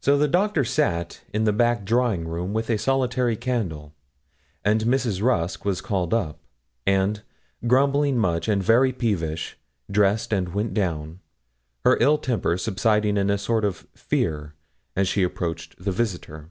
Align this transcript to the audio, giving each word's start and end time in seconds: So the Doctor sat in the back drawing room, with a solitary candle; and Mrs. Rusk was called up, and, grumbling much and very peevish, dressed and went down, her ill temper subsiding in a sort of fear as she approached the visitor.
So 0.00 0.18
the 0.18 0.26
Doctor 0.26 0.64
sat 0.64 1.20
in 1.32 1.44
the 1.44 1.52
back 1.52 1.84
drawing 1.84 2.26
room, 2.26 2.52
with 2.52 2.68
a 2.68 2.76
solitary 2.76 3.36
candle; 3.36 3.94
and 4.64 4.80
Mrs. 4.80 5.22
Rusk 5.22 5.64
was 5.64 5.80
called 5.80 6.12
up, 6.12 6.40
and, 6.84 7.22
grumbling 7.64 8.18
much 8.18 8.48
and 8.48 8.60
very 8.60 8.92
peevish, 8.92 9.56
dressed 9.88 10.32
and 10.32 10.54
went 10.54 10.74
down, 10.74 11.20
her 11.84 11.96
ill 12.00 12.18
temper 12.18 12.58
subsiding 12.58 13.16
in 13.16 13.30
a 13.30 13.38
sort 13.38 13.64
of 13.64 13.86
fear 13.94 14.54
as 14.96 15.06
she 15.06 15.22
approached 15.22 15.76
the 15.84 15.92
visitor. 15.92 16.50